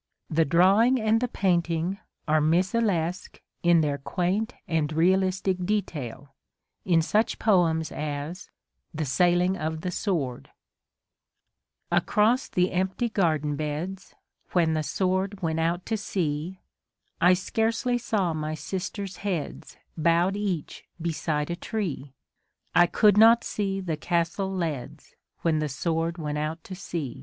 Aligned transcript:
The 0.31 0.45
drawing 0.45 0.99
and 0.99 1.21
the 1.21 1.27
painting 1.27 1.99
are 2.27 2.41
missalesque 2.41 3.39
in 3.61 3.81
their 3.81 3.99
quaint 3.99 4.55
and 4.67 4.91
realistic 4.91 5.63
detail, 5.63 6.33
in 6.83 7.03
such 7.03 7.37
poems 7.37 7.91
as 7.91 8.49
The 8.95 9.05
Sailing 9.05 9.55
of 9.55 9.81
the 9.81 9.91
Sword,— 9.91 10.49
Across 12.01 12.47
the 12.49 12.71
empty 12.71 13.09
garden 13.09 13.55
beds, 13.55 14.15
When 14.53 14.73
the 14.73 14.81
Sword 14.81 15.43
went 15.43 15.59
out 15.59 15.85
to 15.85 15.97
sea, 15.97 16.61
I 17.21 17.35
scarcely 17.35 17.99
saw 17.99 18.33
my 18.33 18.55
sisters* 18.55 19.17
heads 19.17 19.77
Bowed 19.95 20.35
each 20.35 20.83
beside 20.99 21.51
a 21.51 21.55
tree. 21.55 22.15
I 22.73 22.87
could 22.87 23.17
not 23.19 23.43
see 23.43 23.79
the 23.79 23.97
castle 23.97 24.51
leads, 24.51 25.15
When 25.41 25.59
the 25.59 25.69
Sword 25.69 26.17
went 26.17 26.39
out 26.39 26.63
to 26.63 26.73
sea. 26.73 27.19